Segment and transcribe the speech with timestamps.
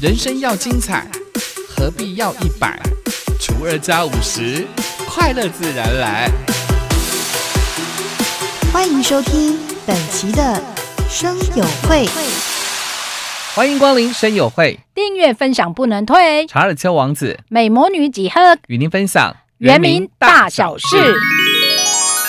[0.00, 1.06] 人生要精彩，
[1.68, 2.80] 何必要一百
[3.38, 4.66] 除二加五十？
[5.06, 6.30] 快乐自然来。
[8.72, 10.58] 欢迎收听本期的
[11.06, 12.08] 生友会。
[13.54, 16.46] 欢迎光临生友会，订阅分享不能退。
[16.46, 18.56] 查尔丘王子美魔女几何？
[18.68, 20.86] 与您分享原名大小事。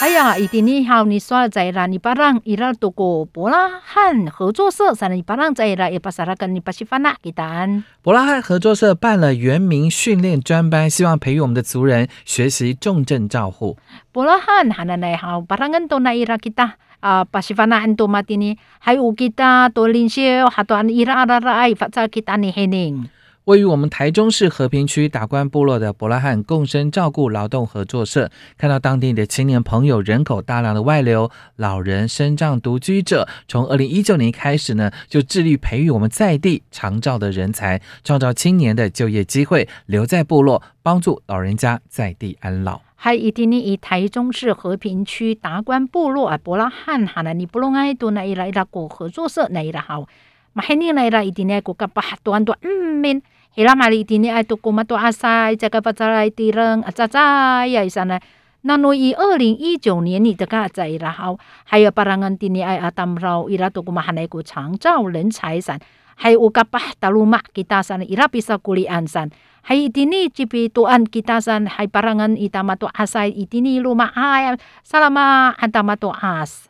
[0.00, 7.84] 哎呀，一定你好，你说在啦，你巴让伊拉多过伯拉汉合作社，啥你巴让在啦，也巴萨拉跟你巴西法纳给单。
[8.00, 13.76] 博拉汉合作社办了原民训练专班，希望培育我们的族人学习重症照护。
[14.10, 16.72] 博拉汉哈那来好，巴让跟多那伊拉给单。
[17.00, 23.06] 啊，巴西法纳安多马蒂尼，还有其他多领袖，还多伊拉阿拉拉爱发在其他尼黑宁。
[23.44, 42.82] 位于我们台中市和平区达官部落的伯拉罕共生照顾劳动合作社，看到当地的青年朋友人口大量的外流，老人、身障独居者，从二零一九年开始呢，就致力培育我们在地长照的人才，创造青年的就业机会，留在部落，帮助老人家在地安老。
[42.94, 50.06] 还一定呢，以台中市和平区达官部落啊，伯拉罕哈呢，你不弄爱多那伊拉伊拉国合作社那伊拉好。
[50.50, 52.58] Mahini na ira itine ko kapahatuan to
[52.98, 53.22] min
[53.54, 58.18] hila mali itine ai to kuma to asai jaga pacarai tireng acaca ya isana
[58.62, 65.80] nano i 二零一九年你的个在然后还有巴 rangan tini ai atam rau ira to kuma hanai ko 长照人才 san
[66.18, 69.32] hay ukapah taluma kita san ira bisa kulian san
[69.64, 75.56] hay itini cipi tuan kita san hay parangan itama to asai itini luma ay salama
[75.56, 76.69] antama to as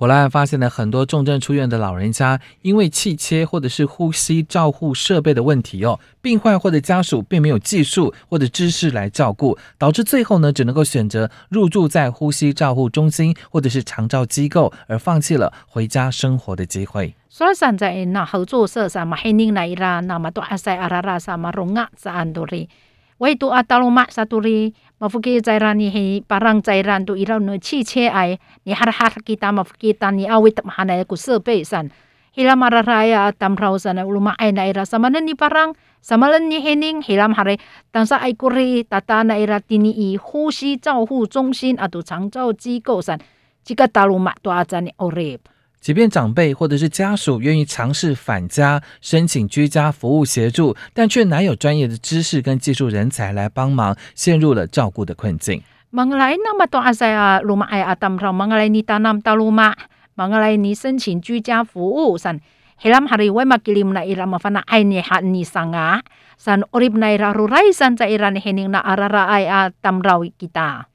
[0.00, 17.14] 伯拉罕发现了很多重症出院的老人家，因为气切或者是呼吸照护设备的问题哦，病患或者家属并没有技术或者知识来照顾，导致最后呢只能够选择入住在呼吸照护中心或者是长照机构，而放弃了回家生活的机会。
[17.28, 22.70] 所以现在那合作社上嘛，黑宁来啦，那么多阿塞阿拉拉上嘛，荣啊，在安多里。
[23.18, 28.72] Wai tu ataluma saturi mafuki zairani hi parang zairan tu irau no chi che ai ni
[28.76, 31.88] har har kita mafuki ta ni awit mahana ku sepe san
[32.36, 35.72] hilam mararaya tam rau san uluma ai na ira samanan ni parang
[36.04, 37.56] samalan ni hening hilam hare
[37.92, 43.18] tangsa ai kuri tata na ira tini i 呼吸照护中心 atu 长照机构 san
[43.64, 45.40] jika taluma tu azani orep
[45.80, 55.62] 即便长辈或者是家属愿意尝试返家申请居家服务协助，但却难有专业的知识跟技术人才来帮忙，陷入了照顾的困境。
[55.90, 59.74] Mengenai nama to saya rumah ai atam rau mengenai ni tanam taluma
[60.14, 62.38] mengenai ni 申请居家服务 san
[62.78, 66.04] helam hari wai makilim na ira mafana ai ni ha ni sanga
[66.36, 70.22] san orib na ira rurai san za ira ni hening na arara ai atam rau
[70.38, 70.89] kita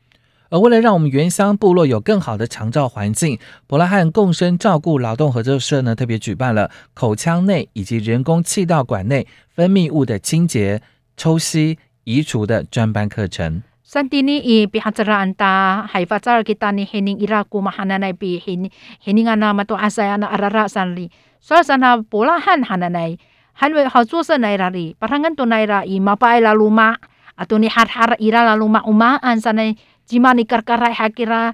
[0.56, 10.82] 而为了让我们原乡部落有更好的长照环境，伯拉罕共生照顾劳动合作社呢，特别举办了口腔内以及人工气道管内分泌物的清洁、
[11.18, 13.62] 抽吸、移除的专班课程。
[13.84, 18.72] 三地呢，伊比哈扎拉达，海发扎尔吉达尼黑宁伊拉古马哈奈奈比黑宁
[19.04, 21.12] 黑宁阿那么多阿塞阿那阿拉拉三里，
[21.42, 23.18] 所以说呢，伯拉罕哈奈奈，
[23.52, 26.96] 还为好做事奈拉里，把他们都奈拉伊马巴埃拉鲁马，
[27.36, 29.76] 阿多尼哈哈伊拉拉鲁马乌马安三奈。
[30.10, 31.54] 拉鲁马乌马安 sana jima ni karkarai hakira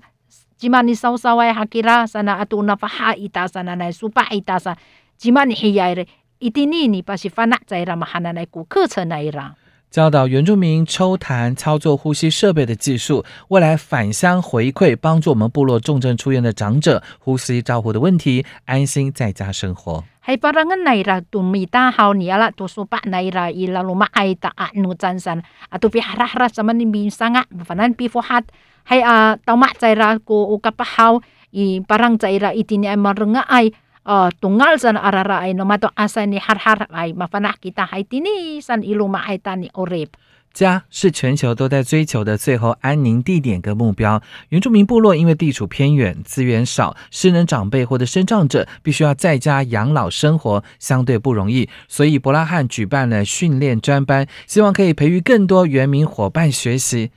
[0.59, 4.75] jima ni sausawai hakira sana atu na faha ita sana nai supa ita sa
[5.17, 6.05] jima ni hiyai
[6.39, 9.55] itini ni pasi fana zaira mahana nai ku 课程来 ra
[9.91, 20.01] 教导原住民抽痰操作呼吸设备的技术，未来返乡回馈，帮助我们部落重症出院的长者呼吸照护的问题，安心在家生活。
[20.21, 28.39] 还巴拉跟内拉都没打好你啦，都说把内拉伊拉罗马爱打阿努战神啊，都比哈拉什么你比上啊，不然比不好。
[28.83, 31.19] 还啊，他妈在拉国有卡不好，
[31.49, 33.73] 伊巴拉在拉伊天也冇容易。
[34.05, 38.61] Uh, tunggal san arara ay no mato asa ni har har ay mafana kita hay tini
[38.61, 40.09] san iluma ay tani orep.
[40.53, 44.21] 家是全球都在追求的最后安宁地点跟目标。
[44.49, 51.69] 原住民部落因为地处偏远、资源少，失能长辈或者身障者必须要在家养老生活，相对不容易。
[51.87, 57.11] 所以伯拉罕举办了训练专班，希望可以培育更多原民伙伴学习。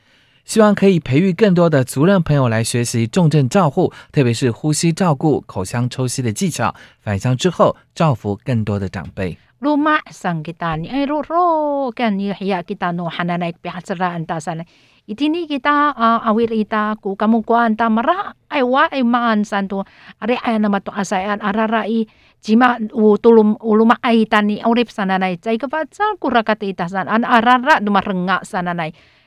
[0.45, 9.39] 希望可以培育更多的族人朋友来学习重症照护，特别是呼吸照顾、口腔抽吸的技巧，返乡之后造福更多的长辈。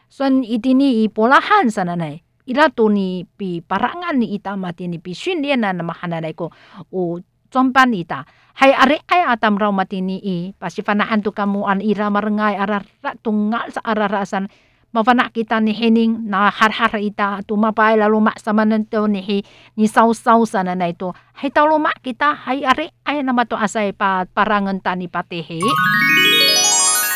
[0.09, 0.13] Dumarenga sananay.
[0.13, 2.15] Son itini ipolahan sananay.
[2.48, 6.48] Ila to ni pi parangan ni ita mati ni pi 训练 na na mahananay ko
[6.95, 7.19] o
[7.51, 8.24] zomban ita
[8.56, 12.88] hay are ay atam raw matini i pasifanaan tu kamu an ira marengay arar
[13.19, 14.48] tungal sa ararasan
[14.95, 19.44] mafana kita ni hining na har-har ita tumapay lalu mak sama nento ni hi
[19.75, 23.92] ni saw-saw sana na ito hay talo mak kita hay are ay nama to asay
[23.92, 25.59] pa parangan tani patehe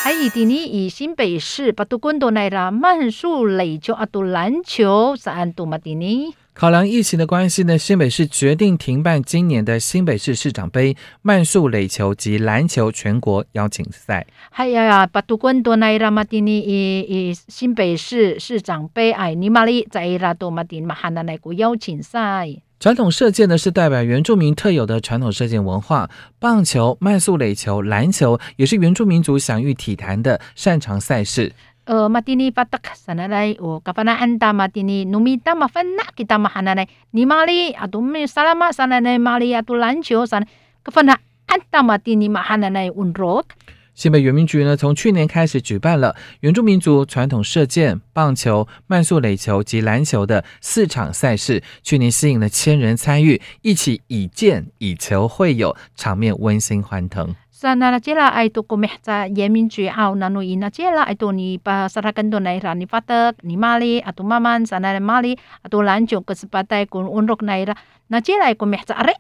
[0.04, 6.34] 还以第你以新北市把杜滚多奈拉曼树垒球阿，杜篮球是安杜马蒂尼。
[6.54, 14.26] 考量疫情的关系呢，新北市决定停办今年的新北市市长杯慢速垒球及篮球全国邀请赛。
[14.50, 22.50] 哎呀呀，把杜滚多奈拉马蒂尼以以新北市市长杯哎，尼玛里在拉多马蒂尼马哈那那个邀请赛。
[22.82, 26.10] 传统射箭呢，是代表原住民特有的传统射箭文化。
[26.40, 31.54] 棒球、慢速垒球、篮球也是原住民族享誉体坛的擅长赛事。
[31.84, 40.48] 呃，马蒂尼巴达卡萨奈来，卡巴纳安达马蒂尼努米达马芬纳给达马哈奈来，尼玛里阿杜米萨拉马萨奈奈玛里阿杜篮球萨奈，
[40.84, 43.46] 卡巴纳安达马蒂尼马哈奈来温柔。
[43.94, 57.36] 新北原民局呢，从去年开始举办了原住民族传统射箭、棒球、慢速垒球及篮球的四场赛事，去年吸引了千人参与，一起以箭以球会友，场面温馨欢腾。
[57.50, 65.22] 在那接了爱多国美，在人民局后，那努伊那接了爱多尼把萨拉根多内拉尼发德尼玛里阿多妈妈在那里玛
[65.62, 67.76] 阿多篮球可是把带滚温柔内拉，
[68.08, 69.14] 那接来国美在阿嘞。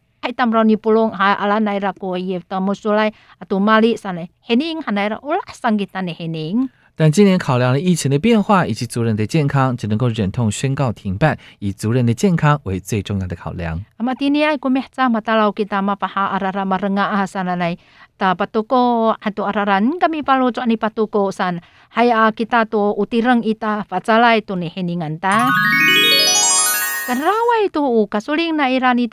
[6.96, 13.82] 但今年考量了疫情的变化以及族人的健康，只能够忍痛宣告停办，以族人的健康为最重要的考量。
[27.12, 29.10] Kasuling na irani.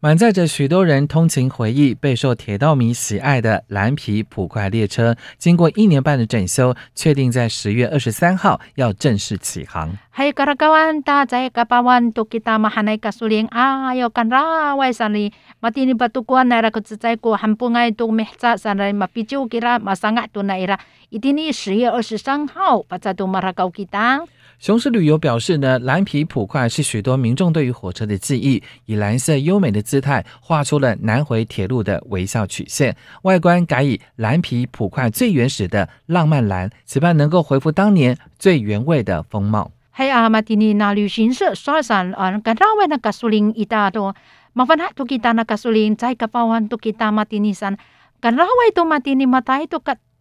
[0.00, 9.96] 满载着许多人通勤回忆、备受铁道迷喜爱的蓝皮普快列车，经过一年半的整修，确定在十月二十三号要正式起航。
[10.14, 15.32] Hay karagawan ta jay kapawan to kita mahanay kasuling ayo kanraway sani
[15.62, 20.58] matini patukuan na ira kutsay ko hampungay to mehsa sanay mapichu kira masanga to na
[20.58, 20.76] ira
[21.10, 24.26] itini 十月二十三号把在都马拉高 kita。
[24.64, 39.70] 雄狮旅游表示呢，蓝皮普快是许多民众对于火车的记忆，以蓝色优美的姿态画出了南回铁路的微笑曲线，外观改以蓝皮普快最原始的浪漫蓝，期盼能够恢复当年最原味的风貌。
[39.98, 41.82] Hay ah matini na 旅行社说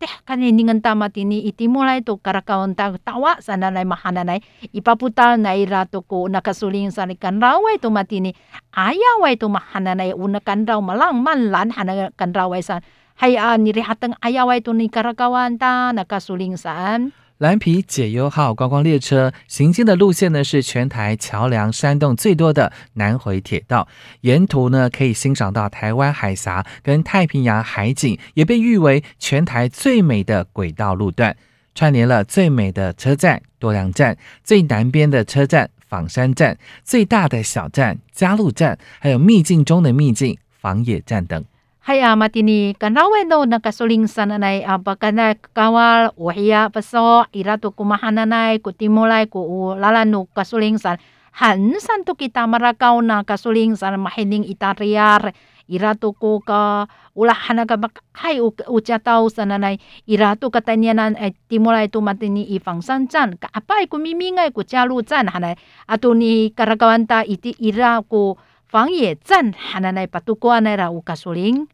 [0.05, 1.63] san an kanraway na kasuling ita to mafana to kita na kasuling jay kapawan to
[1.63, 2.17] kita matini san kanraway to matini matay to kat teh kaniningan ta matini itimulay to
[2.19, 4.39] karakawan ta tawa sana nay mahananay
[4.75, 8.35] ipaputal na ira to ko nakasuling san kanraway to matini
[8.75, 12.83] ayaway to mahananay una kanraw malang manlan hana kanraway san
[13.15, 23.87] hay ah nirihatang ayaway to ni karakawan ta nakasuling saan 蓝皮解忧号观光列车行经的路线呢是全台桥梁山洞最多的南回铁道，
[24.21, 31.35] 沿途呢可以欣赏到台湾海峡跟太平洋海景，也被誉为全台最美的轨道路段，
[31.73, 41.43] 串联了最美的车站多良站、最南边的车站仿山站、最大的小站嘉路站，还有秘境中的秘境房野站等。
[41.83, 50.23] Haya matini kanawe no nakasuling sana nay abakana kawal uhiya paso irato kumahananay kutimulay ku lalanu
[50.31, 50.95] kasuling san
[51.35, 55.35] hansan to kita marakaw na kasuling san mahining itariyar
[55.67, 56.87] irato ko ka
[57.19, 58.39] ulahan ka bakay
[58.71, 59.75] uchataw sana nay
[60.07, 65.59] irato katanyanan ay timulay to matini ifang sanjan kaapay kumimingay ku chalu jan hanay
[65.91, 68.39] ato ni karakawanta iti ira ko
[68.73, 71.67] 房野站汉奶巴杜瓜奈拉乌卡苏林。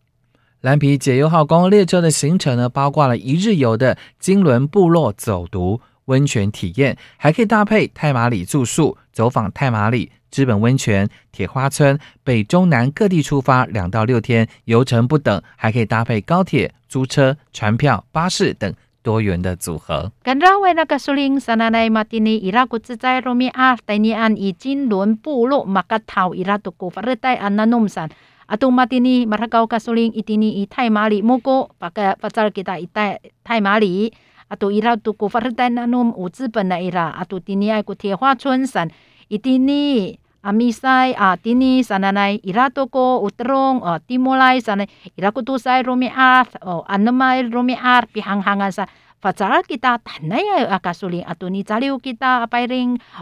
[0.60, 20.12] 蓝皮解忧号观光列车的行程呢，包括了一日游的金轮部落走读、温泉体验，还可以搭配太马里住宿，走访太马里、知本温泉、铁花村，北中南各地出发两到六天，游程不等，还可以搭配高铁、租车、船票、巴士等多元的组合。
[20.24, 28.10] 跟着为那个苏林萨纳马蒂尼伊拉古兹在罗米阿戴尼安伊金伦部落马格陶伊拉杜古法日代安纳诺山
[28.48, 34.13] 阿杜马蒂尼马拉高卡苏林伊蒂尼伊泰马里莫古巴格巴扎尔吉达伊代泰马里
[34.48, 38.89] 阿杜伊拉杜古法日代安纳诺姆乌本的伊拉阿杜蒂尼埃古铁花村山
[39.27, 40.20] 伊蒂尼。
[40.43, 44.88] Amisay a tini sananay irato ko utrong o timulay sanay
[45.19, 48.84] irakutusay rumi ar o anamay rumi ar pihanghangan sa
[49.19, 52.67] fajar kita tanay akasulin ato ni taliw kita apay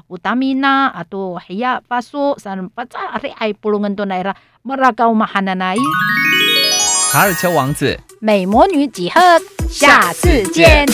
[0.08, 5.82] utamina ato hiya paso san paca ari ay pulungan to naira maragaw mahananay
[7.10, 7.98] 卡尔丘王子。
[8.20, 10.86] 美魔女几何，下次见。